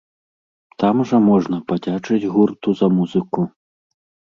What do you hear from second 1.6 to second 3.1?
падзячыць гурту за